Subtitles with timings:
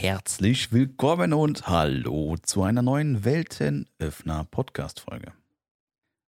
[0.00, 5.32] herzlich willkommen und hallo zu einer neuen Weltenöffner-Podcast-Folge.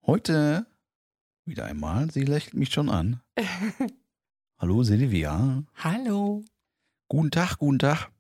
[0.05, 0.67] Heute
[1.45, 3.21] wieder einmal, sie lächelt mich schon an.
[4.59, 5.63] hallo Silvia.
[5.77, 6.45] Hallo.
[7.09, 8.11] Guten Tag, guten Tag.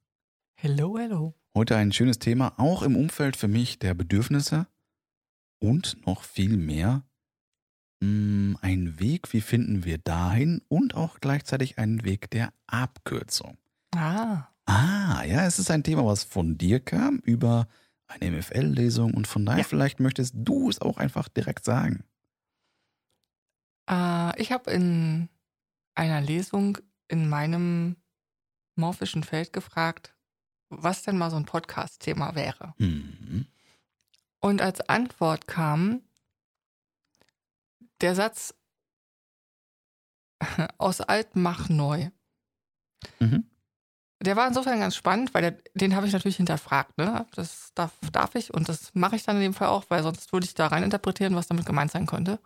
[0.55, 1.35] Hello, hello.
[1.57, 4.69] Heute ein schönes Thema, auch im Umfeld für mich der Bedürfnisse
[5.59, 7.03] und noch viel mehr.
[8.01, 13.59] Hm, Ein Weg, wie finden wir dahin und auch gleichzeitig einen Weg der Abkürzung.
[13.95, 14.45] Ah,
[14.75, 17.69] Ah, ja, es ist ein Thema, was von dir kam über
[18.07, 19.69] eine MFL-Lesung und von daher Ja.
[19.69, 22.05] vielleicht möchtest du es auch einfach direkt sagen.
[23.91, 25.29] äh, ich habe in
[25.95, 27.97] einer Lesung in meinem
[28.77, 30.15] morphischen Feld gefragt,
[30.71, 32.75] was denn mal so ein Podcast-Thema wäre.
[32.79, 33.47] Mhm.
[34.41, 36.01] Und als Antwort kam
[38.01, 38.55] der Satz
[40.79, 42.09] aus alt mach neu.
[43.21, 43.45] Mhm.
[44.23, 46.97] Der war insofern ganz spannend, weil der, den habe ich natürlich hinterfragt.
[46.97, 47.27] Ne?
[47.35, 50.33] Das darf, darf ich und das mache ich dann in dem Fall auch, weil sonst
[50.33, 52.39] würde ich da rein interpretieren, was damit gemeint sein könnte.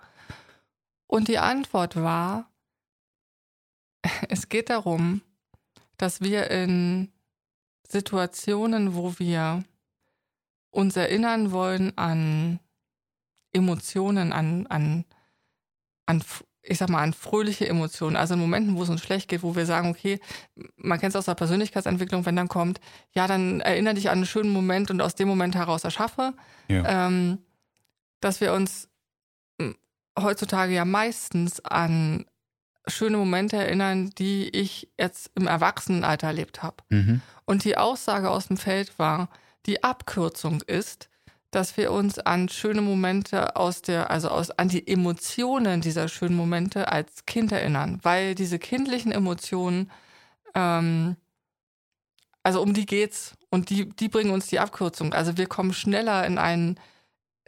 [1.06, 2.50] Und die Antwort war,
[4.28, 5.20] es geht darum,
[5.98, 7.12] dass wir in
[7.88, 9.62] Situationen, wo wir
[10.70, 12.58] uns erinnern wollen an
[13.52, 15.04] Emotionen, an, an,
[16.06, 16.22] an,
[16.68, 18.16] ich sag mal, an fröhliche Emotionen.
[18.16, 20.18] Also in Momenten, wo es uns schlecht geht, wo wir sagen, okay,
[20.76, 22.80] man kennt es aus der Persönlichkeitsentwicklung, wenn dann kommt,
[23.12, 26.34] ja, dann erinnere dich an einen schönen Moment und aus dem Moment heraus erschaffe,
[26.68, 27.06] Ja.
[27.06, 27.38] ähm,
[28.20, 28.88] dass wir uns
[29.58, 29.76] m,
[30.18, 32.26] heutzutage ja meistens an
[32.88, 36.76] schöne Momente erinnern, die ich jetzt im Erwachsenenalter erlebt habe.
[36.88, 37.20] Mhm.
[37.44, 39.28] Und die Aussage aus dem Feld war,
[39.66, 41.08] die Abkürzung ist,
[41.50, 46.36] dass wir uns an schöne Momente aus der, also aus, an die Emotionen dieser schönen
[46.36, 49.90] Momente als Kind erinnern, weil diese kindlichen Emotionen,
[50.54, 51.16] ähm,
[52.42, 55.12] also um die geht's und die, die bringen uns die Abkürzung.
[55.12, 56.78] Also wir kommen schneller in einen,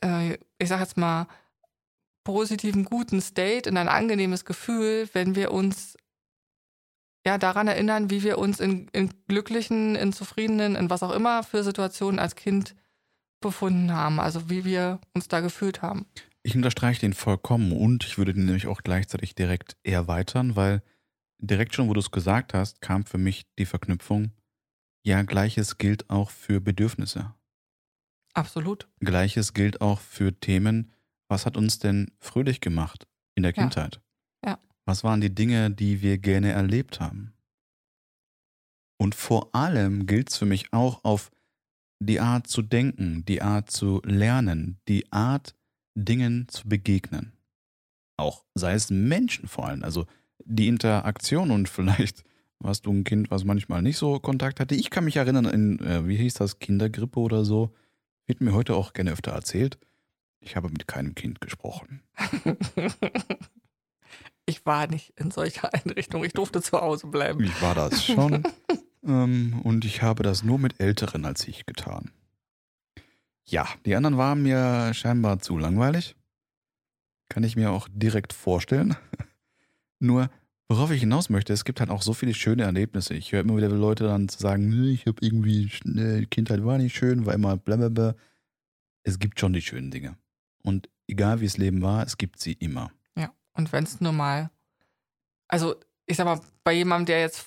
[0.03, 1.27] äh, ich sag jetzt mal,
[2.25, 5.97] positiven, guten State, in ein angenehmes Gefühl, wenn wir uns
[7.27, 11.43] ja, daran erinnern, wie wir uns in, in glücklichen, in zufriedenen, in was auch immer
[11.43, 12.75] für Situationen als Kind
[13.41, 14.21] befunden haben.
[14.21, 16.07] Also wie wir uns da gefühlt haben.
[16.43, 20.83] Ich unterstreiche den vollkommen und ich würde den nämlich auch gleichzeitig direkt erweitern, weil
[21.39, 24.33] direkt schon, wo du es gesagt hast, kam für mich die Verknüpfung,
[25.05, 27.35] ja, gleiches gilt auch für Bedürfnisse.
[28.35, 28.89] Absolut.
[29.01, 30.93] Gleiches gilt auch für Themen,
[31.29, 33.63] was hat uns denn fröhlich gemacht in der Ja.
[33.63, 34.01] Kindheit?
[34.45, 34.59] Ja.
[34.85, 37.35] Was waren die Dinge, die wir gerne erlebt haben?
[38.97, 41.31] Und vor allem gilt es für mich auch auf
[42.01, 45.55] die Art zu denken, die Art zu lernen, die Art,
[45.95, 47.33] Dingen zu begegnen.
[48.17, 50.07] Auch sei es Menschen vor allem, also
[50.45, 52.25] die Interaktion und vielleicht
[52.61, 54.75] warst du ein Kind, was manchmal nicht so Kontakt hatte.
[54.75, 57.73] Ich kann mich erinnern, in, äh, wie hieß das, Kindergrippe oder so,
[58.27, 59.79] wird mir heute auch gerne öfter erzählt.
[60.41, 62.03] Ich habe mit keinem Kind gesprochen.
[64.47, 66.25] ich war nicht in solcher Einrichtung.
[66.25, 67.43] Ich durfte zu Hause bleiben.
[67.43, 68.45] Ich war das schon.
[69.09, 72.11] ähm, und ich habe das nur mit Älteren als ich getan.
[73.45, 76.15] Ja, die anderen waren mir scheinbar zu langweilig.
[77.31, 78.95] Kann ich mir auch direkt vorstellen.
[80.01, 80.31] nur,
[80.69, 83.15] worauf ich hinaus möchte, es gibt halt auch so viele schöne Erlebnisse.
[83.15, 86.77] Ich höre immer wieder Leute dann zu sagen, "Nee, ich habe irgendwie, ne, Kindheit war
[86.77, 88.15] nicht schön, war immer blablabla.
[89.03, 90.19] Es gibt schon die schönen Dinge.
[90.63, 92.93] Und egal wie das Leben war, es gibt sie immer.
[93.17, 93.33] Ja.
[93.55, 94.51] Und wenn es nur mal,
[95.49, 97.47] also ich sag mal, bei jemandem, der jetzt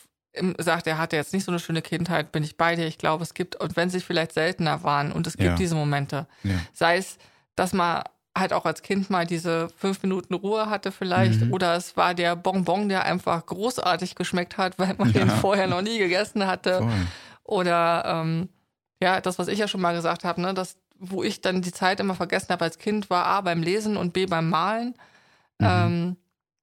[0.59, 2.87] sagt, er hatte jetzt nicht so eine schöne Kindheit, bin ich bei dir.
[2.87, 5.55] Ich glaube, es gibt, und wenn sie vielleicht seltener waren, und es gibt Ja.
[5.55, 6.55] diese Momente, Ja.
[6.73, 7.17] sei es,
[7.55, 8.03] dass man
[8.37, 11.51] halt auch als Kind mal diese fünf Minuten Ruhe hatte vielleicht, Mhm.
[11.53, 15.19] oder es war der Bonbon, der einfach großartig geschmeckt hat, weil man Ja.
[15.19, 16.77] den vorher noch nie gegessen hatte.
[16.77, 17.07] Voll.
[17.43, 18.47] Oder ähm,
[19.03, 21.71] ja, das, was ich ja schon mal gesagt habe, ne, das, wo ich dann die
[21.73, 24.95] Zeit immer vergessen habe als Kind, war A beim Lesen und B beim Malen.
[25.59, 25.67] Mhm.
[25.67, 26.17] Ähm,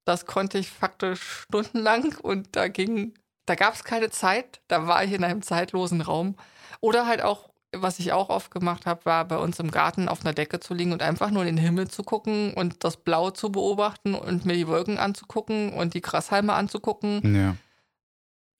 [0.06, 3.12] das konnte ich faktisch stundenlang und da ging,
[3.48, 6.36] da gab es keine Zeit, da war ich in einem zeitlosen Raum.
[6.80, 10.20] Oder halt auch, was ich auch oft gemacht habe, war bei uns im Garten auf
[10.20, 13.30] einer Decke zu liegen und einfach nur in den Himmel zu gucken und das Blau
[13.30, 17.34] zu beobachten und mir die Wolken anzugucken und die Grashalme anzugucken.
[17.34, 17.56] Ja.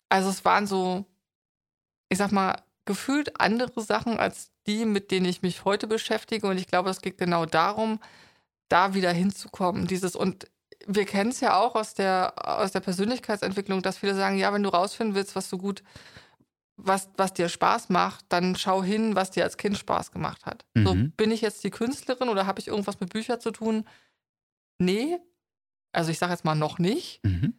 [0.09, 1.05] Also es waren so,
[2.09, 6.47] ich sag mal, gefühlt andere Sachen als die, mit denen ich mich heute beschäftige.
[6.47, 8.01] Und ich glaube, es geht genau darum,
[8.69, 9.87] da wieder hinzukommen.
[9.87, 10.47] Dieses, und
[10.91, 14.63] wir kennen es ja auch aus der, aus der Persönlichkeitsentwicklung, dass viele sagen, ja, wenn
[14.63, 15.83] du rausfinden willst, was du gut,
[16.77, 20.65] was, was dir Spaß macht, dann schau hin, was dir als Kind Spaß gemacht hat.
[20.75, 21.11] So, Mhm.
[21.17, 23.85] bin ich jetzt die Künstlerin oder habe ich irgendwas mit Büchern zu tun?
[24.79, 25.19] Nee.
[25.93, 27.21] Also ich sage jetzt mal noch nicht.
[27.25, 27.55] Mhm.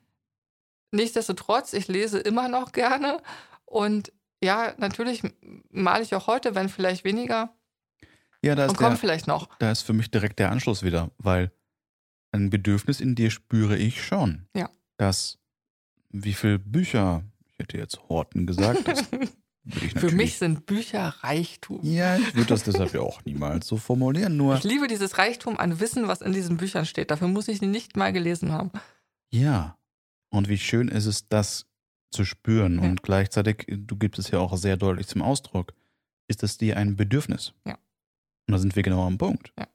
[0.91, 3.21] Nichtsdestotrotz, ich lese immer noch gerne
[3.65, 4.11] und
[4.43, 5.21] ja, natürlich
[5.69, 7.53] male ich auch heute, wenn vielleicht weniger.
[8.41, 9.49] Ja, da Und ist, kommt der, vielleicht noch.
[9.59, 11.51] da ist für mich direkt der Anschluss wieder, weil
[12.31, 14.47] ein Bedürfnis in dir spüre ich schon.
[14.55, 14.69] Ja.
[14.97, 15.37] Das,
[16.09, 21.07] wie viele Bücher, ich hätte jetzt Horten gesagt, das würde ich Für mich sind Bücher
[21.21, 21.79] Reichtum.
[21.83, 24.37] Ja, ich würde das deshalb ja auch niemals so formulieren.
[24.37, 27.11] Nur, Ich liebe dieses Reichtum an Wissen, was in diesen Büchern steht.
[27.11, 28.71] Dafür muss ich die nicht mal gelesen haben.
[29.29, 29.75] ja.
[30.31, 31.65] Und wie schön ist es, das
[32.11, 32.75] zu spüren.
[32.75, 32.83] Ja.
[32.83, 35.73] Und gleichzeitig, du gibst es ja auch sehr deutlich zum Ausdruck,
[36.27, 37.53] ist es dir ein Bedürfnis.
[37.65, 37.73] Ja.
[38.47, 39.51] Und da sind wir genau am Punkt.
[39.57, 39.67] Ja.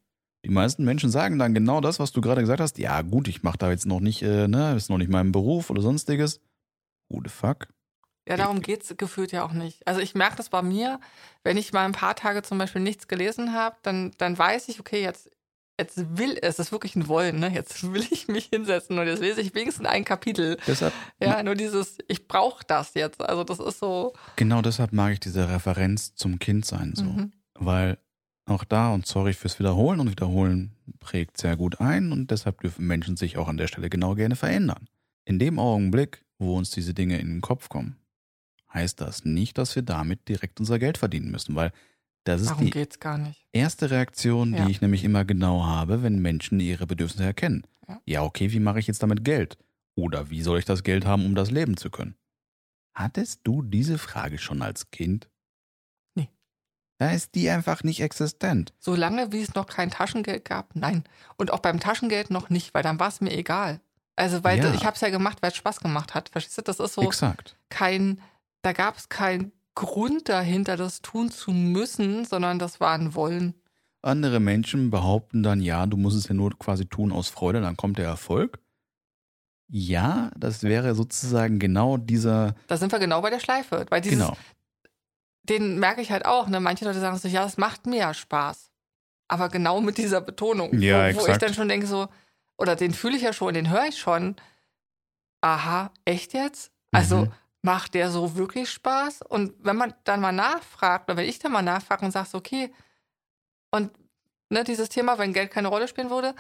[0.45, 2.79] Die meisten Menschen sagen dann genau das, was du gerade gesagt hast.
[2.79, 5.71] Ja, gut, ich mache da jetzt noch nicht, äh, ne, ist noch nicht mein Beruf
[5.71, 6.41] oder sonstiges.
[7.09, 7.69] Who the fuck?
[8.29, 9.87] Ja, darum geht es gefühlt ja auch nicht.
[9.87, 11.01] Also ich merke das bei mir,
[11.45, 14.81] wenn ich mal ein paar Tage zum Beispiel nichts gelesen habe, dann, dann weiß ich,
[14.81, 15.31] okay, jetzt,
[15.79, 17.49] jetzt will es, ist wirklich ein Wollen, ne?
[17.49, 20.59] Jetzt will ich mich hinsetzen und jetzt lese ich wenigstens ein Kapitel.
[20.67, 23.23] Deshalb, Ja, nur dieses, ich brauche das jetzt.
[23.23, 24.13] Also das ist so.
[24.37, 27.05] genau deshalb mag ich diese Referenz zum Kindsein so.
[27.05, 27.33] Mhm.
[27.55, 27.99] Weil
[28.47, 32.87] auch da, und sorry fürs Wiederholen, und Wiederholen prägt sehr gut ein, und deshalb dürfen
[32.87, 34.89] Menschen sich auch an der Stelle genau gerne verändern.
[35.25, 37.97] In dem Augenblick, wo uns diese Dinge in den Kopf kommen,
[38.73, 41.73] heißt das nicht, dass wir damit direkt unser Geld verdienen müssen, weil
[42.25, 43.47] das ist Darum die geht's gar nicht.
[43.53, 44.69] erste Reaktion, die Ja.
[44.69, 47.67] ich nämlich immer genau habe, wenn Menschen ihre Bedürfnisse erkennen.
[47.89, 48.01] Ja.
[48.07, 49.59] Ja, okay, wie mache ich jetzt damit Geld?
[49.95, 52.15] Oder wie soll ich das Geld haben, um das leben zu können?
[52.95, 55.29] Hattest du diese Frage schon als Kind?
[57.05, 58.73] Da ist die einfach nicht existent.
[58.79, 61.05] Solange wie es noch kein Taschengeld gab, nein.
[61.37, 63.81] Und auch beim Taschengeld noch nicht, weil dann war es mir egal.
[64.17, 64.73] Also, weil Ja.
[64.75, 66.29] ich habe es ja gemacht, weil es Spaß gemacht hat.
[66.29, 66.63] Verstehst du?
[66.63, 67.57] Das ist so Exakt.
[67.69, 68.21] kein,
[68.63, 73.55] da gab es keinen Grund dahinter, das tun zu müssen, sondern das war ein Wollen.
[74.03, 77.77] Andere Menschen behaupten dann, ja, du musst es ja nur quasi tun aus Freude, dann
[77.77, 78.59] kommt der Erfolg.
[79.69, 83.87] Ja, das wäre sozusagen genau dieser, Da sind wir genau bei der Schleife.
[83.89, 84.37] Weil dieses, genau,
[85.45, 86.49] den merke ich halt auch.
[86.49, 86.61] Ne?
[86.61, 88.71] Manche Leute sagen so, ja, es macht mir ja Spaß.
[89.29, 90.79] Aber genau mit dieser Betonung.
[90.79, 91.43] Ja, wo, wo ich exakt.
[91.43, 92.09] dann schon denke so,
[92.59, 94.37] oder den fühle ich ja schon, den höre ich schon.
[95.41, 96.71] Aha, echt jetzt?
[96.93, 97.33] Also Mhm.
[97.63, 99.23] macht der so wirklich Spaß?
[99.23, 102.39] Und wenn man dann mal nachfragt, oder wenn ich dann mal nachfrage und sage so,
[102.39, 102.73] okay,
[103.71, 103.91] und
[104.51, 106.35] ne, dieses Thema, wenn Geld keine Rolle spielen würde,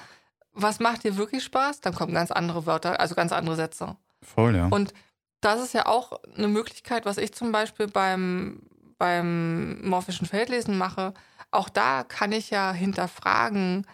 [0.52, 1.80] was macht dir wirklich Spaß?
[1.80, 3.96] Dann kommen ganz andere Wörter, also ganz andere Sätze.
[4.22, 4.68] voll, ja.
[4.68, 4.94] Und
[5.40, 8.62] das ist ja auch eine Möglichkeit, was ich zum Beispiel beim,
[9.04, 11.12] beim morphischen Feldlesen mache.
[11.50, 13.86] Auch da kann ich ja hinterfragen,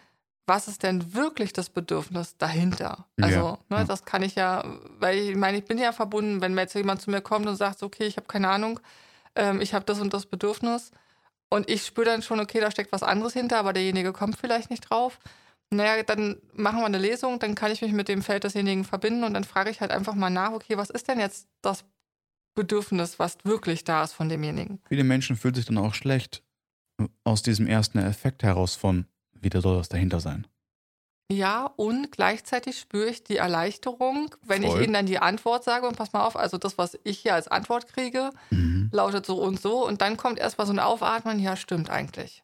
[0.47, 3.07] was ist denn wirklich das Bedürfnis dahinter?
[3.21, 3.85] Also, Ja, ne, ja.
[3.85, 4.65] das kann ich ja,
[5.01, 7.83] weil ich meine, ich bin ja verbunden, wenn jetzt jemand zu mir kommt und sagt,
[7.83, 8.79] okay, ich habe keine Ahnung,
[9.35, 10.93] ähm, ich habe das und das Bedürfnis.
[11.49, 14.71] Und ich spüre dann schon, okay, da steckt was anderes hinter, aber derjenige kommt vielleicht
[14.71, 15.19] nicht drauf.
[15.71, 19.25] Naja, dann machen wir eine Lesung, dann kann ich mich mit dem Feld desjenigen verbinden
[19.25, 21.85] und dann frage ich halt einfach mal nach, okay, was ist denn jetzt das
[22.55, 24.81] Bedürfnis, was wirklich da ist von demjenigen?
[24.89, 26.43] Viele Menschen fühlen sich dann auch schlecht
[27.25, 30.47] aus diesem ersten Effekt heraus von, wieder soll das dahinter sein.
[31.33, 34.79] Ja, und gleichzeitig spüre ich die Erleichterung, wenn Voll.
[34.81, 37.35] ich ihnen dann die Antwort sage und pass mal auf, also das, was ich hier
[37.35, 38.89] als Antwort kriege, Mhm.
[38.93, 42.43] lautet so und so und dann kommt erstmal so ein Aufatmen, ja, stimmt eigentlich.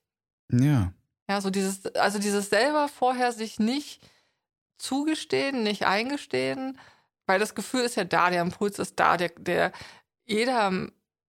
[0.52, 0.92] Ja,
[1.28, 4.08] Ja, so dieses, also dieses selber vorher sich nicht
[4.78, 6.78] zugestehen, nicht eingestehen,
[7.26, 9.72] weil das Gefühl ist ja da, der Impuls ist da, der, der
[10.24, 10.72] jeder,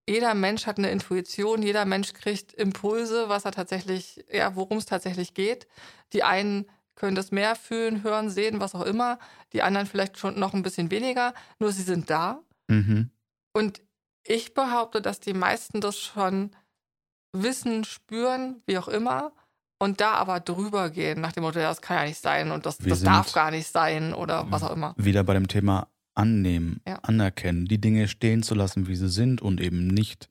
[0.07, 4.85] jeder Mensch hat eine Intuition, jeder Mensch kriegt Impulse, was er tatsächlich, ja, worum es
[4.85, 5.67] tatsächlich geht.
[6.13, 9.19] Die einen können das mehr fühlen, hören, sehen, was auch immer,
[9.53, 12.41] die anderen vielleicht schon noch ein bisschen weniger, nur sie sind da.
[12.67, 13.11] mhm.
[13.53, 13.81] Und
[14.23, 16.51] ich behaupte, dass die meisten das schon
[17.31, 19.31] wissen, spüren, wie auch immer,
[19.79, 22.65] und da aber drüber gehen, nach dem Motto, ja, das kann ja nicht sein und
[22.65, 24.95] das, das darf gar nicht sein oder was auch immer.
[24.97, 26.95] wieder bei dem Thema annehmen, Ja.
[27.03, 30.29] anerkennen, die Dinge stehen zu lassen, wie sie sind und eben nicht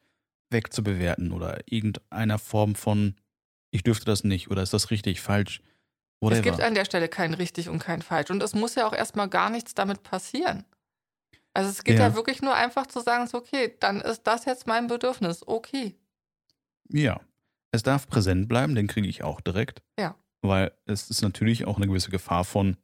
[0.51, 3.15] wegzubewerten oder irgendeiner Form von,
[3.71, 5.61] ich dürfte das nicht oder ist das richtig, falsch,
[6.21, 6.39] whatever.
[6.39, 8.31] Es gibt an der Stelle kein richtig und kein falsch.
[8.31, 10.65] Und es muss ja auch erstmal gar nichts damit passieren.
[11.55, 12.15] Also es geht ja, Ja.
[12.15, 15.47] wirklich nur einfach zu sagen, so, okay, dann ist das jetzt mein Bedürfnis.
[15.47, 15.95] Okay.
[16.91, 17.21] Ja,
[17.73, 19.83] es darf präsent bleiben, den kriege ich auch direkt.
[19.99, 20.15] Ja.
[20.43, 22.77] Weil es ist natürlich auch eine gewisse Gefahr von,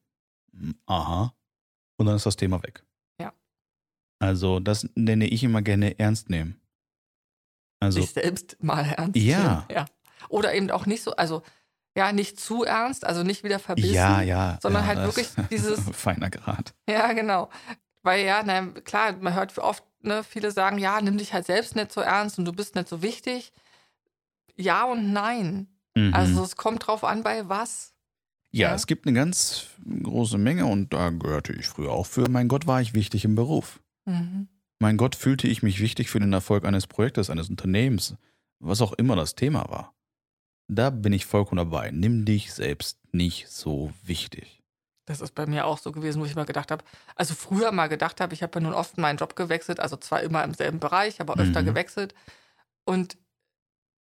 [0.52, 1.34] hm, aha,
[1.96, 2.82] und dann ist das Thema weg.
[4.22, 6.60] Also das nenne ich immer gerne ernst nehmen.
[7.80, 9.38] Also sich selbst mal ernst Ja.
[9.38, 9.64] nehmen.
[9.70, 9.84] Ja.
[10.28, 11.42] Oder eben auch nicht so, also
[11.96, 13.92] ja, nicht zu ernst, also nicht wieder verbissen.
[13.94, 16.74] ja, ja, sondern ja, halt wirklich dieses- feiner Grad.
[16.88, 17.50] Ja, genau.
[18.02, 21.76] Weil ja, na, klar, man hört oft, ne, viele sagen, ja, nimm dich halt selbst
[21.76, 23.52] nicht so ernst und du bist nicht so wichtig.
[24.56, 25.68] Ja und nein.
[25.94, 26.14] Mhm.
[26.14, 27.92] Also es kommt drauf an, bei was.
[28.52, 28.74] Ja, Ja.
[28.74, 29.66] es gibt eine ganz
[30.02, 32.28] große Menge und da gehörte ich früher auch für.
[32.30, 33.80] Mein Gott, war ich wichtig im Beruf.
[34.04, 34.48] Mhm.
[34.78, 38.16] Mein Gott, fühlte ich mich wichtig für den Erfolg eines Projektes, eines Unternehmens,
[38.58, 39.94] was auch immer das Thema war.
[40.68, 41.90] Da bin ich vollkommen dabei.
[41.90, 44.62] Nimm dich selbst nicht so wichtig.
[45.04, 46.84] Das ist bei mir auch so gewesen, wo ich mal gedacht habe,
[47.16, 50.22] also früher mal gedacht habe, ich habe ja nun oft meinen Job gewechselt, also zwar
[50.22, 51.66] immer im selben Bereich, aber öfter Mhm.
[51.66, 52.14] gewechselt.
[52.84, 53.18] Und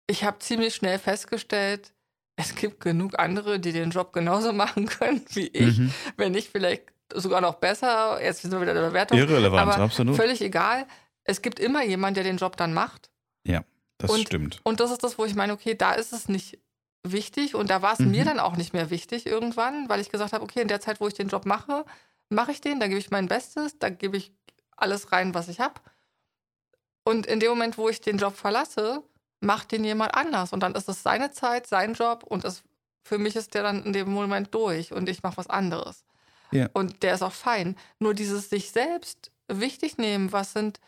[0.07, 1.91] ich habe ziemlich schnell festgestellt,
[2.37, 5.91] es gibt genug andere, die den Job genauso machen können wie ich, Mhm.
[6.17, 6.83] wenn nicht vielleicht
[7.13, 8.21] sogar noch besser.
[8.23, 9.17] Jetzt sind wir wieder in der Bewertung.
[9.17, 10.15] Irrelevant, aber absolut.
[10.15, 10.87] Völlig egal.
[11.23, 13.09] Es gibt immer jemanden, der den Job dann macht.
[13.97, 14.59] Das und- stimmt.
[14.63, 16.59] Und das ist das, wo ich meine, okay, da ist es nicht
[17.03, 18.11] wichtig und da war es Mhm.
[18.11, 20.99] mir dann auch nicht mehr wichtig irgendwann, weil ich gesagt habe, okay, in der Zeit,
[20.99, 21.85] wo ich den Job mache,
[22.27, 24.33] mache ich den, da gebe ich mein Bestes, da gebe ich
[24.75, 25.75] alles rein, was ich habe.
[27.05, 29.01] Und in dem Moment, wo ich den Job verlasse,
[29.39, 32.63] macht den jemand anders und dann ist es seine Zeit, sein Job und es,
[33.03, 36.03] für mich ist der dann in dem Moment durch und ich mache was anderes.
[36.55, 36.69] Ja.
[36.73, 37.75] Und der ist auch fein.
[37.99, 40.79] Nur dieses sich selbst wichtig nehmen, was sind,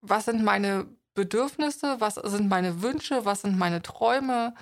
[0.00, 4.54] was sind meine Bedürfnisse, was sind meine Wünsche, was sind meine Träume,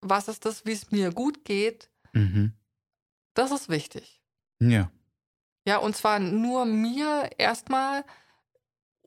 [0.00, 2.52] was ist das, wie es mir gut geht, Mhm.
[3.34, 4.20] das ist wichtig.
[4.60, 4.90] Ja.
[5.66, 8.04] Ja, und zwar nur mir erstmal,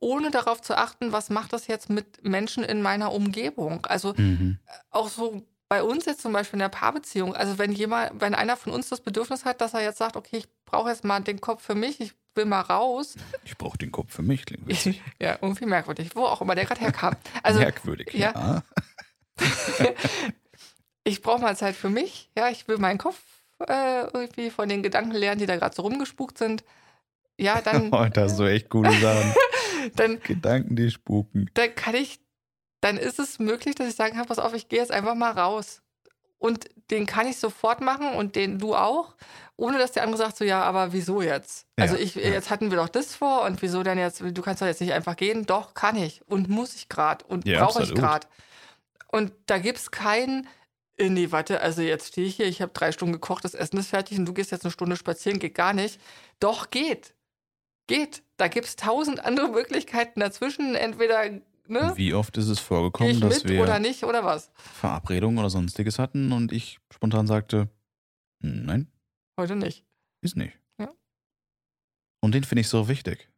[0.01, 3.85] ohne darauf zu achten, was macht das jetzt mit Menschen in meiner Umgebung.
[3.85, 4.59] Also Mhm.
[4.89, 7.35] auch so bei uns jetzt zum Beispiel in der Paarbeziehung.
[7.35, 10.37] Also wenn jemand, wenn einer von uns das Bedürfnis hat, dass er jetzt sagt, okay,
[10.37, 13.15] ich brauche jetzt mal den Kopf für mich, ich will mal raus.
[13.45, 15.01] Ich brauche den Kopf für mich, klingt witzig.
[15.21, 17.15] Ja, irgendwie merkwürdig, wo auch immer der gerade herkam.
[17.43, 18.63] Also Merkwürdig, ja.
[19.39, 19.45] ja.
[21.03, 22.29] ich brauche mal Zeit für mich.
[22.35, 23.19] Ja, ich will meinen Kopf
[23.67, 26.63] äh, irgendwie von den Gedanken lernen, die da gerade so rumgespukt sind.
[27.37, 29.33] Ja, dann, Oh, das ist so echt coole Sachen.
[29.95, 31.49] dann, Gedanken, die spuken.
[31.53, 32.19] dann kann ich,
[32.81, 35.31] dann ist es möglich, dass ich sagen kann, pass auf, ich gehe jetzt einfach mal
[35.31, 35.81] raus.
[36.37, 39.15] Und den kann ich sofort machen und den du auch,
[39.57, 41.67] ohne dass der andere sagt so, ja, aber wieso jetzt?
[41.75, 42.29] Also Ja, ich, ja.
[42.29, 44.93] jetzt hatten wir doch das vor und wieso denn jetzt, du kannst doch jetzt nicht
[44.93, 45.45] einfach gehen?
[45.45, 48.25] Doch, kann ich und muss ich gerade und Ja, brauche ich gerade.
[49.11, 50.47] Und da gibt es kein,
[50.97, 53.77] äh, nee, warte, also jetzt stehe ich hier, ich habe drei Stunden gekocht, das Essen
[53.77, 55.99] ist fertig und du gehst jetzt eine Stunde spazieren, geht gar nicht.
[56.39, 57.15] Doch, geht.
[57.87, 58.21] Geht.
[58.37, 60.75] Da gibt es tausend andere Möglichkeiten dazwischen.
[60.75, 61.23] Entweder,
[61.69, 64.51] ne, Wie oft ist es vorgekommen, ich dass wir oder nicht oder was?
[64.55, 67.69] Verabredungen oder sonstiges hatten und ich spontan sagte,
[68.41, 68.91] nein,
[69.39, 69.85] Heute nicht.
[70.21, 70.57] ist nicht.
[70.79, 70.91] Ja.
[72.21, 73.29] Und den finde ich so wichtig.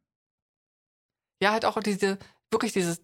[1.42, 2.18] Ja, halt auch diese,
[2.52, 3.02] wirklich dieses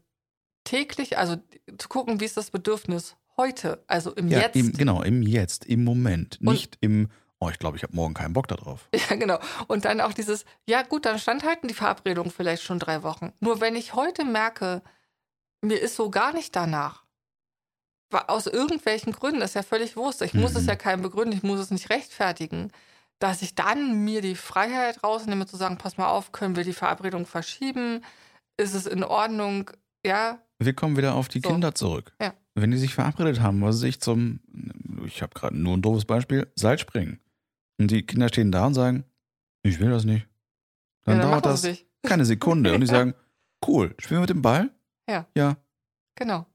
[0.64, 1.38] täglich, also
[1.78, 4.56] zu gucken, wie ist das Bedürfnis heute, also im Ja, Jetzt.
[4.56, 6.40] Im, genau, im Jetzt, im Moment.
[6.42, 8.90] Und- Nicht im, oh, ich glaube, ich habe morgen keinen Bock darauf.
[9.10, 9.40] Ja, genau.
[9.68, 13.32] Und dann auch dieses, ja gut, dann stand halt die Verabredung vielleicht schon drei Wochen.
[13.40, 14.82] Nur wenn ich heute merke,
[15.62, 17.04] mir ist so gar nicht danach,
[18.12, 20.70] aus irgendwelchen Gründen, ist ja völlig wurscht, ich muss es Mhm.
[20.70, 22.72] ja keinem begründen, ich muss es nicht rechtfertigen,
[23.20, 26.74] dass ich dann mir die Freiheit rausnehme zu sagen, pass mal auf, können wir die
[26.74, 28.02] Verabredung verschieben?
[28.58, 29.72] Ist es in Ordnung?
[30.06, 31.50] Ja, Wir kommen wieder auf die So.
[31.50, 32.14] Kinder zurück.
[32.22, 32.34] Ja.
[32.56, 34.40] Wenn die sich verabredet haben, was ich zum,
[35.06, 37.20] ich habe gerade nur ein doofes Beispiel, Seilspringen.
[37.80, 39.04] Und die Kinder stehen da und sagen,
[39.64, 40.28] ich will das nicht.
[41.04, 41.86] Dann ja, dann dauert das sich.
[42.04, 42.74] keine Sekunde.
[42.74, 43.14] Und die sagen,
[43.68, 44.72] cool, spielen wir mit dem Ball?
[45.08, 45.26] Ja.
[45.36, 45.58] Ja.
[46.16, 46.46] Genau.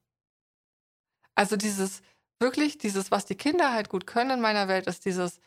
[1.35, 2.03] Also dieses,
[2.41, 5.41] wirklich dieses, was die Kinder halt gut können in meiner Welt, ist dieses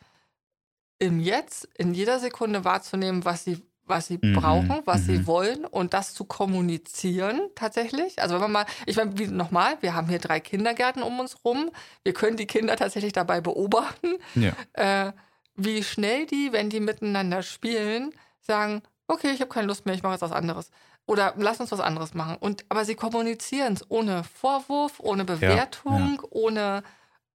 [0.98, 5.06] im Jetzt, in jeder Sekunde wahrzunehmen, was sie, was sie Mhm, brauchen, was mhm.
[5.06, 8.20] sie wollen und das zu kommunizieren tatsächlich.
[8.22, 11.44] Also wenn man mal, ich meine, wie nochmal, wir haben hier drei Kindergärten um uns
[11.44, 11.70] rum.
[12.02, 14.54] Wir können die Kinder tatsächlich dabei beobachten, Ja.
[14.72, 15.12] äh,
[15.54, 20.02] wie schnell die, wenn die miteinander spielen, sagen, okay, ich habe keine Lust mehr, ich
[20.02, 20.70] mache jetzt was anderes.
[21.06, 22.36] Oder lass uns was anderes machen.
[22.40, 26.82] Und, aber sie kommunizieren es ohne Vorwurf, ohne Bewertung, Ohne,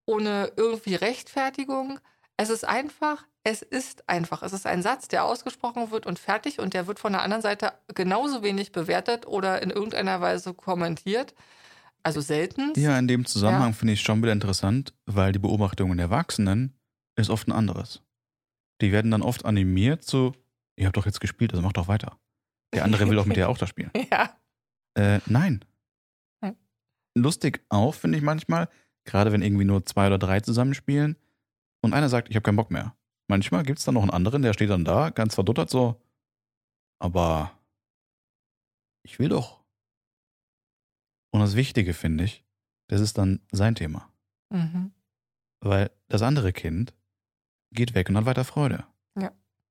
[0.04, 1.98] ohne irgendwie Rechtfertigung.
[2.36, 4.42] Es ist einfach, es ist einfach.
[4.42, 7.42] Es ist ein Satz, der ausgesprochen wird und fertig und der wird von der anderen
[7.42, 11.34] Seite genauso wenig bewertet oder in irgendeiner Weise kommentiert.
[12.04, 12.72] Also selten.
[12.76, 16.76] Ja, in dem Zusammenhang finde ich schon wieder interessant, weil die Beobachtung der Erwachsenen
[17.14, 18.02] ist oft ein anderes.
[18.80, 20.32] Die werden dann oft animiert zu,
[20.76, 22.18] ihr habt doch jetzt gespielt, also macht doch weiter.
[22.72, 23.90] Der andere will doch mit dir auch da spielen.
[24.10, 24.36] Ja.
[24.94, 25.64] Äh, nein.
[26.44, 26.56] Hm.
[27.16, 28.68] Lustig auch, finde ich manchmal,
[29.04, 31.16] gerade wenn irgendwie nur zwei oder drei zusammenspielen
[31.82, 32.94] und einer sagt, ich habe keinen Bock mehr.
[33.28, 36.00] Manchmal gibt es dann noch einen anderen, der steht dann da, ganz verduttert so,
[36.98, 37.58] aber
[39.04, 39.62] ich will doch.
[41.30, 42.44] Und das Wichtige finde ich,
[42.88, 44.12] das ist dann sein Thema.
[44.50, 44.92] Mhm.
[45.60, 46.94] Weil das andere Kind
[47.72, 48.84] geht weg und hat weiter Freude.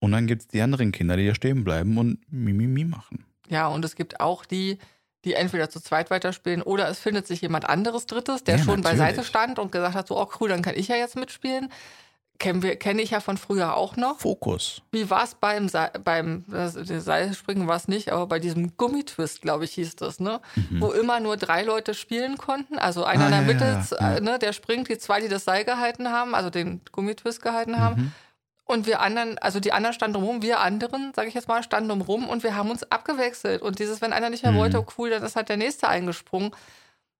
[0.02, 0.06] Ja.
[0.06, 3.26] Und dann gibt es die anderen Kinder, die hier stehen bleiben und Mimimi machen.
[3.50, 4.80] Ja, und es gibt auch die,
[5.26, 8.80] die entweder zu zweit weiterspielen oder es findet sich jemand anderes Drittes, der Ja, schon
[8.80, 9.00] natürlich.
[9.00, 11.70] beiseite stand und gesagt hat, so, oh cool, dann kann ich ja jetzt mitspielen.
[12.40, 14.20] kenne kenn ich ja von früher auch noch.
[14.20, 14.82] Fokus.
[14.92, 15.70] Wie war es beim,
[16.04, 20.42] beim Seilspringen war es nicht, aber bei diesem Gummitwist, glaube ich, hieß das, ne?
[20.56, 20.82] Mhm.
[20.82, 22.80] Wo immer nur drei Leute spielen konnten.
[22.80, 23.66] Also einer Ah, in der ja, Mitte,
[24.00, 24.18] ja, ja.
[24.18, 27.78] äh, ne, der springt, die zwei, die das Seil gehalten haben, also den Gummitwist gehalten
[27.78, 28.02] haben.
[28.02, 28.12] Mhm.
[28.66, 32.00] Und wir anderen, also die anderen standen rum, wir anderen, sage ich jetzt mal, standen
[32.02, 33.62] rum und wir haben uns abgewechselt.
[33.62, 34.58] Und dieses, wenn einer nicht mehr Mhm.
[34.58, 36.52] wollte, oh cool, dann ist halt der nächste eingesprungen.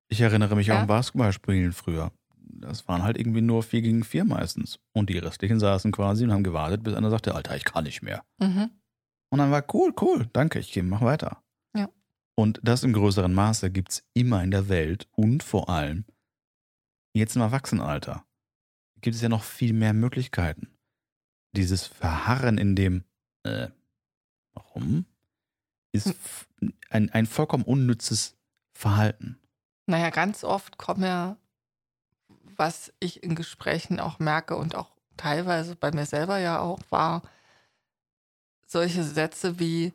[0.08, 0.80] Ich erinnere mich auch Ja.
[0.82, 2.10] an Basketballspielen früher.
[2.54, 4.78] Das waren halt irgendwie nur vier gegen vier meistens.
[4.92, 8.02] Und die restlichen saßen quasi und haben gewartet, bis einer sagte, Alter, ich kann nicht
[8.02, 8.22] mehr.
[8.38, 8.70] Mhm.
[9.30, 11.42] Und dann war cool, cool, danke, ich gehe, mach weiter.
[11.76, 11.88] Ja.
[12.34, 16.04] Und das im größeren Maße gibt's immer in der Welt und vor allem
[17.14, 18.24] jetzt im Erwachsenenalter
[19.00, 20.68] gibt es ja noch viel mehr Möglichkeiten.
[21.54, 23.04] Dieses Verharren in dem,
[23.44, 23.68] äh,
[24.54, 25.04] warum?
[25.92, 26.14] Ist
[26.60, 26.72] Hm.
[26.88, 28.34] ein, ein vollkommen unnützes
[28.72, 29.38] Verhalten.
[29.86, 31.36] Naja, ganz oft kommen ja,
[32.56, 37.22] was ich in Gesprächen auch merke und auch teilweise bei mir selber ja auch war,
[38.66, 39.92] solche Sätze wie,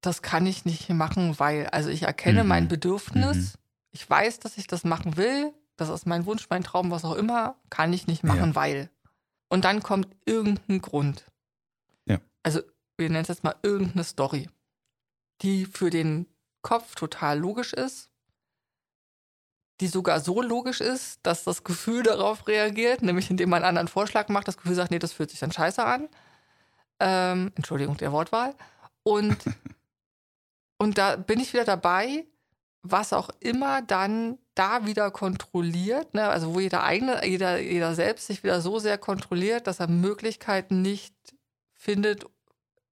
[0.00, 2.48] das kann ich nicht machen, weil, also ich erkenne Mhm.
[2.48, 3.60] mein Bedürfnis, Mhm.
[3.90, 7.16] ich weiß, dass ich das machen will, das ist mein Wunsch, mein Traum, was auch
[7.16, 8.54] immer, kann ich nicht machen, Ja.
[8.54, 8.90] weil.
[9.50, 11.30] Und dann kommt irgendein Grund.
[12.06, 12.18] Ja.
[12.42, 12.60] Also,
[12.96, 14.48] wir nennen es jetzt mal irgendeine Story,
[15.42, 16.26] die für den
[16.62, 18.10] Kopf total logisch ist,
[19.80, 23.88] die sogar so logisch ist, dass das Gefühl darauf reagiert, nämlich indem man einen anderen
[23.88, 26.08] Vorschlag macht, das Gefühl sagt, nee, das fühlt sich dann scheiße an.
[27.00, 28.54] Ähm, Entschuldigung, der Wortwahl.
[29.02, 29.38] Und,
[30.78, 32.26] und da bin ich wieder dabei,
[32.82, 36.28] was auch immer dann da wieder kontrolliert, ne?
[36.28, 40.82] also wo jeder eigene, jeder, jeder selbst sich wieder so sehr kontrolliert, dass er Möglichkeiten
[40.82, 41.14] nicht
[41.72, 42.26] findet,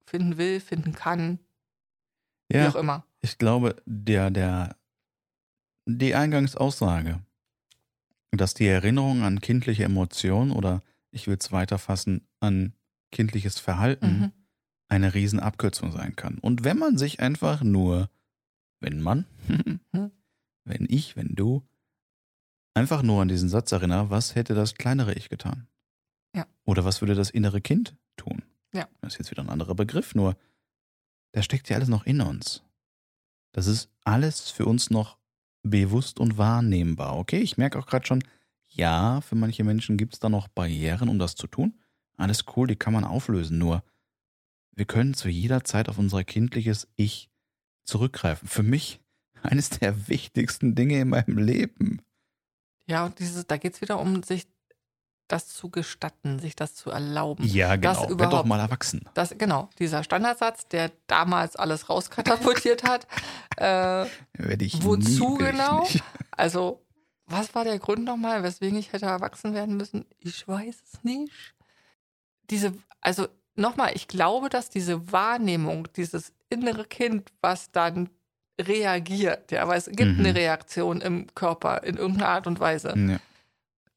[0.06, 1.38] finden will, finden kann,
[2.48, 3.04] wie Ja, auch immer.
[3.20, 4.76] ich glaube, der, der,
[5.84, 7.20] die Eingangsaussage,
[8.30, 12.72] dass die Erinnerung an kindliche Emotionen oder ich will es weiterfassen, an
[13.12, 14.32] kindliches Verhalten Mhm.
[14.88, 16.38] eine Riesenabkürzung sein kann.
[16.38, 18.08] Und wenn man sich einfach nur,
[18.80, 19.80] wenn man, Hm.
[20.68, 21.66] Wenn ich, wenn du,
[22.74, 25.66] einfach nur an diesen Satz erinnert, was hätte das kleinere Ich getan?
[26.34, 26.46] Ja.
[26.64, 28.42] Oder was würde das innere Kind tun?
[28.72, 28.88] Ja.
[29.00, 30.36] Das ist jetzt wieder ein anderer Begriff, nur
[31.32, 32.62] da steckt ja alles noch in uns.
[33.52, 35.18] Das ist alles für uns noch
[35.62, 37.16] bewusst und wahrnehmbar.
[37.18, 38.22] Okay, ich merke auch gerade schon,
[38.66, 41.78] ja, für manche Menschen gibt es da noch Barrieren, um das zu tun.
[42.16, 43.58] Alles cool, die kann man auflösen.
[43.58, 43.82] Nur,
[44.74, 47.30] wir können zu jeder Zeit auf unser kindliches Ich
[47.84, 48.46] zurückgreifen.
[48.46, 49.00] Für mich
[49.42, 52.02] eines der wichtigsten Dinge in meinem Leben.
[52.86, 54.46] Ja, und dieses, da geht es wieder um sich
[55.28, 57.44] das zu gestatten, sich das zu erlauben.
[57.44, 58.18] Ja, Das genau.
[58.18, 59.04] Werd doch mal erwachsen.
[59.12, 63.06] Das, genau, dieser Standardsatz, der damals alles rauskatapultiert hat.
[63.58, 65.80] Äh, Werde ich Wozu nie, ich genau?
[65.80, 66.00] nicht.
[66.30, 66.80] also,
[67.26, 70.04] was war der Grund nochmal, weswegen ich hätte erwachsen werden müssen?
[70.20, 71.32] Ich weiß es nicht.
[72.50, 78.10] Diese, also nochmal, ich glaube, dass diese Wahrnehmung, dieses innere Kind, was dann
[78.60, 80.20] reagiert, ja, weil es gibt Mhm.
[80.20, 82.94] eine Reaktion im Körper in irgendeiner Art und Weise.
[82.96, 83.18] Ja.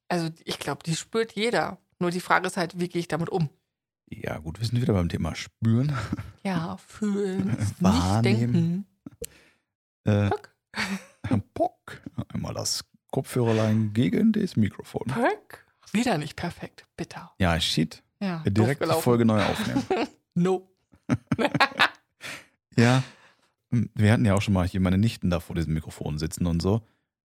[0.08, 1.78] Also ich glaube, die spürt jeder.
[2.00, 3.50] Nur die Frage ist halt, wie gehe ich damit um?
[4.14, 5.96] ja, gut, wir sind wieder beim Thema Spüren.
[6.44, 8.86] Ja, fühlen, nicht Wahrnehmen.
[10.04, 10.32] denken.
[11.26, 12.02] Äh, Pock.
[12.34, 15.06] Einmal das Kopfhörerlein gegen das Mikrofon.
[15.08, 15.66] puck.
[15.94, 17.32] Wieder nicht perfekt, bitter.
[17.38, 18.02] Ja, shit.
[18.20, 19.02] Ja, Direkt die.
[19.02, 19.84] Folge neu aufnehmen.
[20.34, 20.68] No.
[22.78, 23.04] Ja,
[23.72, 26.62] wir hatten ja auch schon mal hier meine Nichten da vor diesem Mikrofon sitzen und
[26.62, 26.82] so.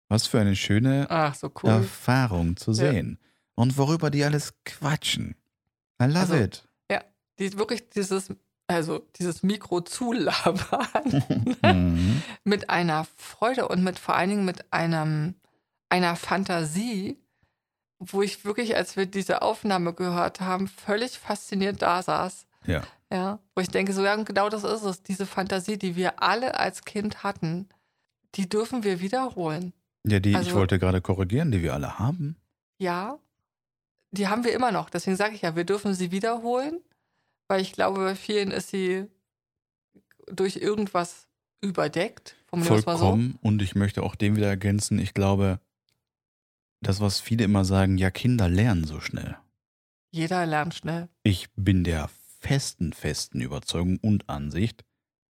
[0.08, 1.70] Was für eine schöne Ach, so cool.
[1.70, 2.92] Erfahrung zu Ja.
[2.92, 3.18] sehen.
[3.54, 5.34] Und worüber die alles quatschen.
[6.00, 6.62] I love Also, it.
[7.38, 8.32] Die wirklich dieses,
[8.66, 11.22] also dieses Mikro zulabern
[11.62, 12.22] Mhm.
[12.44, 15.34] mit einer Freude und mit vor allen Dingen mit einem,
[15.90, 17.18] einer Fantasie,
[17.98, 22.46] wo ich wirklich, als wir diese Aufnahme gehört haben, völlig fasziniert da saß.
[22.64, 22.82] Ja.
[23.12, 25.02] Ja, wo ich denke, so ja, genau das ist es.
[25.02, 27.68] Diese Fantasie, die wir alle als Kind hatten,
[28.34, 29.72] die dürfen wir wiederholen.
[30.06, 32.36] Ja, die, ich Also- wollte gerade korrigieren, die wir alle haben.
[32.78, 33.18] Ja,
[34.10, 34.90] die haben wir immer noch.
[34.90, 36.80] Deswegen sage ich ja, wir dürfen sie wiederholen,
[37.48, 39.06] weil ich glaube, bei vielen ist sie
[40.26, 41.28] durch irgendwas
[41.60, 42.34] überdeckt.
[42.52, 42.78] Mal so.
[42.80, 43.38] Vollkommen.
[43.42, 45.60] Und ich möchte auch dem wieder ergänzen, ich glaube,
[46.80, 49.36] das, was viele immer sagen, ja, Kinder lernen so schnell.
[50.10, 51.08] Jeder lernt schnell.
[51.22, 52.08] Ich bin der
[52.40, 54.84] festen, festen Überzeugung und Ansicht,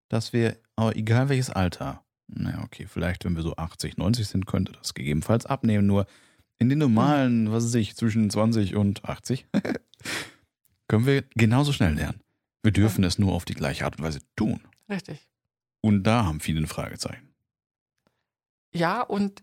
[0.08, 4.46] dass wir, aber egal welches Alter, naja, okay, vielleicht wenn wir so 80, 90 sind,
[4.46, 6.06] könnte das gegebenenfalls abnehmen, nur
[6.58, 9.46] in den normalen, was weiß ich, zwischen 20 und 80,
[10.88, 12.20] können wir genauso schnell lernen.
[12.62, 14.60] Wir dürfen es nur auf die gleiche Art und Weise tun.
[14.88, 15.28] Richtig.
[15.82, 17.32] Und da haben viele ein Fragezeichen.
[18.74, 19.42] Ja, und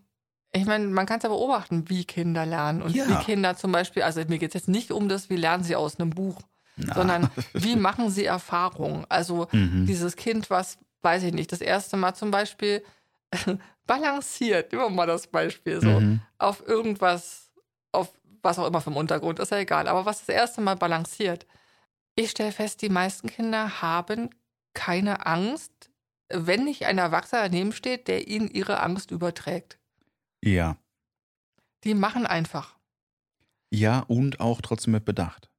[0.56, 3.08] Ich meine, man kann es ja beobachten, wie Kinder lernen und Ja.
[3.08, 5.74] wie Kinder zum Beispiel, also mir geht es jetzt nicht um das, wie lernen sie
[5.74, 6.40] aus einem Buch,
[6.76, 6.94] Na.
[6.94, 9.06] sondern wie machen sie Erfahrungen.
[9.08, 9.86] Also Mhm.
[9.86, 12.82] dieses Kind, was, weiß ich nicht, das erste Mal zum Beispiel
[13.86, 16.20] balanciert, immer mal das Beispiel so, Mhm.
[16.38, 17.50] auf irgendwas,
[17.92, 21.46] auf was auch immer vom Untergrund, ist ja egal, aber was das erste Mal balanciert.
[22.14, 24.30] Ich stelle fest, die meisten Kinder haben
[24.74, 25.72] keine Angst,
[26.28, 29.78] wenn nicht ein Erwachsener daneben steht, der ihnen ihre Angst überträgt.
[30.42, 30.76] Ja.
[31.84, 32.76] Die machen einfach.
[33.70, 35.50] Ja, und auch trotzdem mit Bedacht.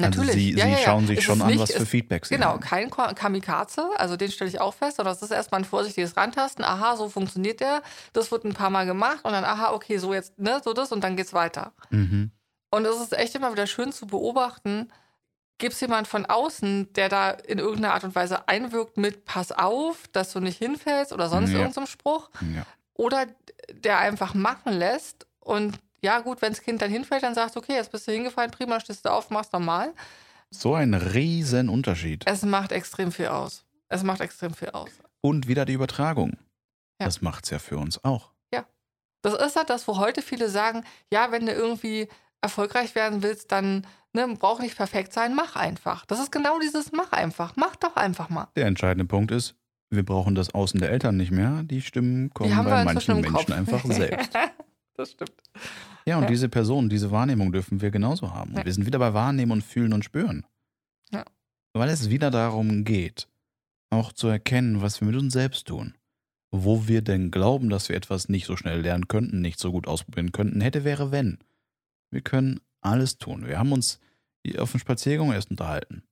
[0.00, 0.34] Also Natürlich.
[0.44, 0.84] sie, ja, sie ja, ja.
[0.84, 2.60] schauen sich Es schon an, nicht- was für es- Feedback sie Genau, haben.
[2.60, 6.16] kein Ko- Kamikaze, also den stelle ich auch fest, sondern das ist erstmal ein vorsichtiges
[6.16, 6.64] Rantasten.
[6.64, 7.82] Aha, so funktioniert der.
[8.12, 10.92] Das wird ein paar Mal gemacht und dann, aha, okay, so jetzt, ne, so das
[10.92, 11.72] und dann geht's weiter.
[11.90, 12.30] Mhm.
[12.70, 14.92] Und es ist echt immer wieder schön zu beobachten,
[15.58, 19.50] gibt es jemand von außen, der da in irgendeiner Art und Weise einwirkt mit Pass
[19.50, 21.58] auf, dass du nicht hinfällst oder sonst Ja.
[21.58, 22.30] irgendein Spruch.
[22.54, 22.64] Ja.
[22.94, 23.26] Oder
[23.72, 27.60] der einfach machen lässt und ja gut, wenn das Kind dann hinfällt, dann sagst du,
[27.60, 29.92] okay, jetzt bist du hingefallen, prima, stehst du auf, machst normal.
[30.50, 32.24] So ein riesen Unterschied.
[32.26, 33.64] Es macht extrem viel aus.
[33.88, 34.90] Es macht extrem viel aus.
[35.20, 36.38] Und wieder die Übertragung.
[37.00, 37.06] Ja.
[37.06, 38.32] Das macht's ja für uns auch.
[39.22, 42.08] Das ist halt das, wo heute viele sagen, ja, wenn du irgendwie
[42.40, 46.06] erfolgreich werden willst, dann ne, brauch nicht perfekt sein, mach einfach.
[46.06, 47.54] Das ist genau dieses Mach einfach.
[47.56, 48.48] Mach doch einfach mal.
[48.56, 49.56] Der entscheidende Punkt ist,
[49.90, 51.62] wir brauchen das Außen der Eltern nicht mehr.
[51.64, 54.30] Die Stimmen kommen Die bei manchen Menschen einfach selbst.
[54.98, 55.32] das stimmt.
[56.06, 56.28] Ja, und Ja.
[56.28, 58.50] diese Person, diese Wahrnehmung dürfen wir genauso haben.
[58.50, 58.64] Und Ja.
[58.64, 60.46] wir sind wieder bei Wahrnehmen und Fühlen und Spüren.
[61.12, 61.24] Ja.
[61.74, 63.28] Weil es wieder darum geht,
[63.90, 65.94] auch zu erkennen, was wir mit uns selbst tun.
[66.50, 69.86] Wo wir denn glauben, dass wir etwas nicht so schnell lernen könnten, nicht so gut
[69.86, 71.38] ausprobieren könnten, hätte, wäre, wenn.
[72.10, 73.46] Wir können alles tun.
[73.46, 74.00] Wir haben uns
[74.56, 76.02] auf dem Spaziergang erst unterhalten.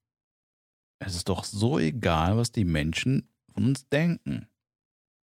[0.98, 4.46] Es ist doch so egal, was die Menschen von uns denken.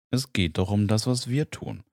[0.10, 1.84] Es geht doch um das, was wir tun.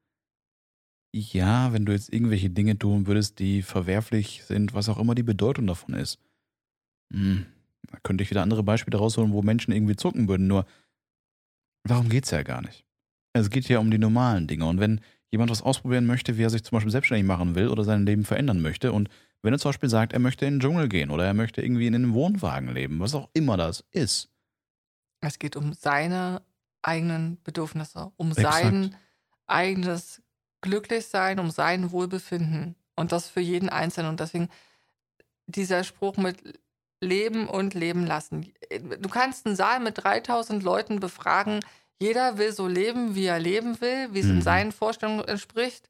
[1.12, 5.24] Ja, wenn du jetzt irgendwelche Dinge tun würdest, die verwerflich sind, was auch immer die
[5.24, 6.18] Bedeutung davon ist.
[7.12, 7.46] Hm,
[7.90, 10.66] da könnte ich wieder andere Beispiele rausholen, wo Menschen irgendwie zucken würden, nur
[11.84, 12.84] darum geht's ja gar nicht.
[13.32, 14.66] Es geht ja um die normalen Dinge.
[14.66, 17.84] Und wenn jemand was ausprobieren möchte, wie er sich zum Beispiel selbstständig machen will oder
[17.84, 19.08] sein Leben verändern möchte, und
[19.42, 21.86] wenn er zum Beispiel sagt, er möchte in den Dschungel gehen oder er möchte irgendwie
[21.86, 24.30] in einem Wohnwagen leben, was auch immer das ist,
[25.20, 26.42] Es geht um seine
[26.82, 28.54] eigenen Bedürfnisse, um Exakt.
[28.54, 28.96] sein
[29.46, 30.22] eigenes
[30.60, 32.74] Glücklichsein, um sein Wohlbefinden.
[32.96, 34.10] Und das für jeden Einzelnen.
[34.10, 34.48] Und deswegen
[35.46, 36.58] dieser Spruch mit
[37.00, 38.52] Leben und Leben lassen.
[39.00, 41.60] Du kannst einen Saal mit 3000 Leuten befragen.
[41.98, 44.42] Jeder will so leben, wie er leben will, wie es in Mhm.
[44.42, 45.88] seinen Vorstellungen entspricht.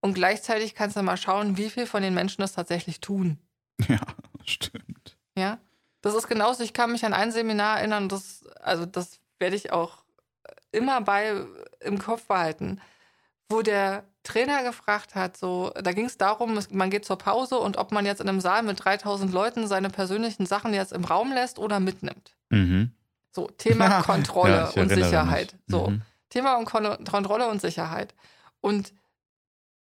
[0.00, 3.38] Und gleichzeitig kannst du mal schauen, wie viel von den Menschen das tatsächlich tun.
[3.88, 4.00] ja,
[4.44, 5.16] stimmt.
[5.36, 5.58] Ja,
[6.02, 6.62] das ist genauso.
[6.62, 10.04] Ich kann mich an ein Seminar erinnern, das, also das werde ich auch
[10.70, 11.44] immer bei
[11.80, 12.80] im Kopf behalten,
[13.52, 17.76] wo der Trainer gefragt hat, so, da ging es darum, man geht zur Pause und
[17.76, 21.32] ob man jetzt in einem Saal mit 3000 Leuten seine persönlichen Sachen jetzt im Raum
[21.32, 22.36] lässt oder mitnimmt.
[22.50, 22.92] Mhm.
[23.32, 25.52] So, Thema Kontrolle Ja, und Sicherheit.
[25.52, 25.62] mich.
[25.68, 26.02] So, Mhm.
[26.28, 28.14] Thema und Kon Kontrolle und Sicherheit.
[28.62, 28.94] Und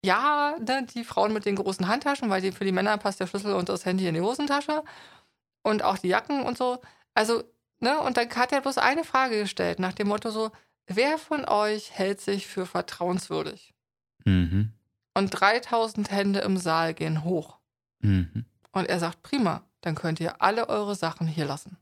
[0.04, 3.26] ja, ne, die Frauen mit den großen Handtaschen, weil die, für die Männer passt der
[3.26, 4.82] Schlüssel und das Handy in die Hosentasche.
[5.62, 6.80] Und auch die Jacken und so.
[7.14, 7.44] Also,
[7.80, 10.50] ne, und dann hat er bloß eine Frage gestellt, nach dem Motto so,
[10.96, 13.74] wer von euch hält sich für vertrauenswürdig?
[14.24, 14.72] Mhm.
[15.14, 17.58] Und 3000 Hände im Saal gehen hoch.
[18.00, 18.44] Mhm.
[18.72, 21.76] Und er sagt, prima, dann könnt ihr alle eure Sachen hier lassen.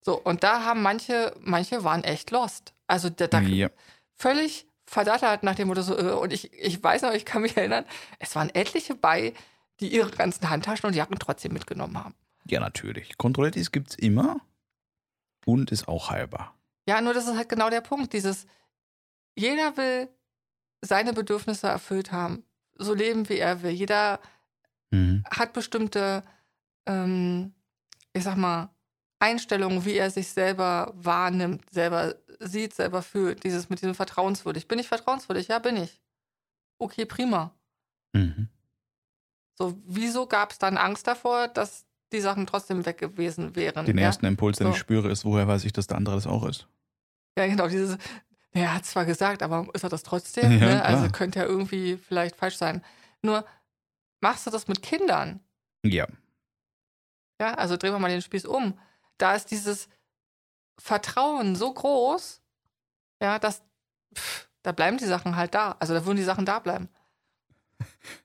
[0.00, 2.74] So, und da haben manche, manche waren echt lost.
[2.86, 3.70] Also da, da Ja.
[4.16, 7.56] völlig verdattert nach dem Motto so, äh, und ich, ich weiß noch, ich kann mich
[7.56, 7.86] erinnern,
[8.18, 9.32] es waren etliche bei,
[9.80, 12.14] die ihre ganzen Handtaschen und Jacken trotzdem mitgenommen haben.
[12.46, 13.16] ja, natürlich.
[13.16, 14.40] Kontrollettis gibt's immer
[15.46, 16.54] und ist auch heilbar.
[16.86, 18.46] Ja, nur das ist halt genau der Punkt, dieses,
[19.36, 20.08] jeder will
[20.82, 22.44] seine Bedürfnisse erfüllt haben,
[22.76, 23.70] so leben, wie er will.
[23.70, 24.20] Jeder
[24.90, 25.24] Mhm.
[25.30, 26.22] hat bestimmte,
[26.86, 27.54] ähm,
[28.12, 28.70] ich sag mal,
[29.18, 33.42] Einstellungen, wie er sich selber wahrnimmt, selber sieht, selber fühlt.
[33.44, 34.68] Dieses mit diesem vertrauenswürdig.
[34.68, 35.48] Bin ich vertrauenswürdig?
[35.48, 36.02] Ja, bin ich.
[36.78, 37.54] Okay, prima.
[38.12, 38.48] Mhm.
[39.54, 43.86] So, wieso gab es dann Angst davor, dass die Sachen trotzdem weg gewesen wären?
[43.86, 44.04] Den ja?
[44.04, 44.72] ersten Impuls, den So.
[44.72, 46.66] ich spüre, ist, woher weiß ich, dass der andere das auch ist?
[47.36, 47.98] Ja, genau, dieses,
[48.52, 50.52] er hat zwar gesagt, aber ist er das trotzdem?
[50.60, 50.84] Ja, ne?
[50.84, 52.82] Also könnte ja irgendwie vielleicht falsch sein.
[53.22, 53.44] Nur,
[54.20, 55.40] machst du das mit Kindern?
[55.84, 56.06] Ja.
[57.40, 58.78] Ja, also drehen wir mal den Spieß um.
[59.18, 59.88] Da ist dieses
[60.78, 62.40] Vertrauen so groß,
[63.20, 63.62] ja, dass
[64.16, 65.76] pff, da bleiben die Sachen halt da.
[65.80, 66.88] Also da würden die Sachen da bleiben.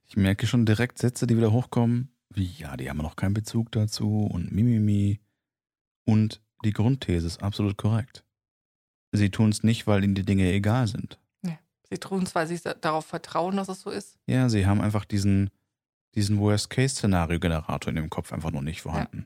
[0.07, 2.11] Ich merke schon direkt Sätze, die wieder hochkommen.
[2.39, 5.19] Ja, die haben noch keinen Bezug dazu und Mimimi.
[6.05, 8.23] Und die Grundthese ist absolut korrekt.
[9.11, 11.19] Sie tun es nicht, weil ihnen die Dinge egal sind.
[11.89, 14.19] Sie tun es, weil sie darauf vertrauen, dass es so ist.
[14.27, 15.49] Ja, sie haben einfach diesen,
[16.15, 19.17] diesen Worst-Case-Szenario-Generator in dem Kopf einfach noch nicht vorhanden.
[19.17, 19.25] Ja.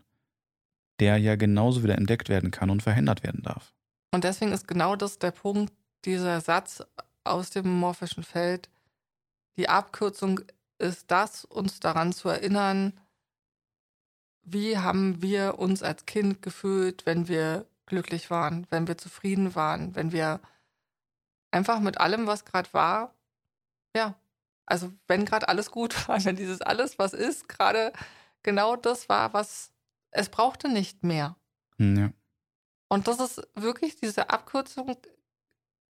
[1.00, 3.74] Der ja genauso wieder entdeckt werden kann und verhindert werden darf.
[4.12, 5.74] Und deswegen ist genau das der Punkt,
[6.06, 6.84] dieser Satz
[7.24, 8.70] aus dem morphischen Feld.
[9.58, 10.42] Die Abkürzung
[10.78, 12.94] ist das, uns daran zu erinnern,
[14.44, 19.96] wie haben wir uns als Kind gefühlt, wenn wir glücklich waren, wenn wir zufrieden waren,
[19.96, 20.40] wenn wir
[21.52, 23.14] einfach mit allem, was gerade war,
[23.96, 24.16] ja,
[24.66, 27.94] also wenn gerade alles gut war, wenn dieses alles, was ist, gerade
[28.42, 29.72] genau das war, was
[30.12, 31.36] es brauchte nicht mehr.
[31.78, 32.14] Hm, ja.
[32.90, 34.98] Und das ist wirklich diese Abkürzung,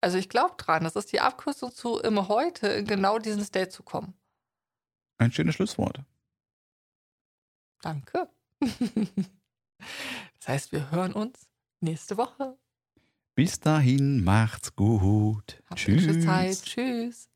[0.01, 3.69] also ich glaube dran, das ist die Abkürzung zu immer heute in genau diesen State
[3.69, 4.13] zu kommen.
[5.17, 6.01] Ein schönes Schlusswort.
[7.81, 8.29] Danke.
[10.39, 11.47] das heißt, wir hören uns
[11.81, 12.57] nächste Woche.
[13.35, 15.61] Bis dahin, macht's gut.
[15.69, 16.63] Habt Tschüss.
[16.63, 17.29] Tschüss.